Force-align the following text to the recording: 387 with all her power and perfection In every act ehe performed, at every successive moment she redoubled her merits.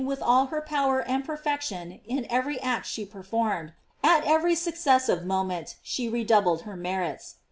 387 0.01 0.19
with 0.19 0.33
all 0.33 0.47
her 0.47 0.61
power 0.63 0.99
and 1.03 1.23
perfection 1.25 2.01
In 2.07 2.25
every 2.27 2.59
act 2.59 2.87
ehe 2.87 3.07
performed, 3.07 3.73
at 4.03 4.25
every 4.25 4.55
successive 4.55 5.23
moment 5.23 5.75
she 5.83 6.09
redoubled 6.09 6.61
her 6.63 6.75
merits. 6.75 7.35